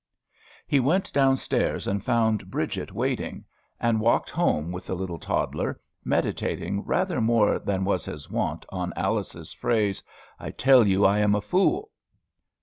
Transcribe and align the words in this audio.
He 0.65 0.79
went 0.79 1.13
down 1.13 1.37
stairs 1.37 1.85
and 1.85 2.03
found 2.03 2.49
Bridget 2.49 2.91
waiting, 2.91 3.45
and 3.79 4.01
walked 4.01 4.31
home 4.31 4.71
with 4.71 4.87
the 4.87 4.95
little 4.95 5.19
toddler, 5.19 5.79
meditating 6.03 6.83
rather 6.85 7.21
more 7.21 7.59
than 7.59 7.85
was 7.85 8.05
his 8.05 8.27
wont 8.27 8.65
on 8.69 8.93
Alice's 8.95 9.53
phrase, 9.53 10.01
"I 10.39 10.49
tell 10.49 10.87
you, 10.87 11.05
I 11.05 11.19
am 11.19 11.35
a 11.35 11.39
fool." 11.41 11.91